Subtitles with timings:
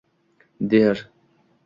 [0.71, 0.97] Der: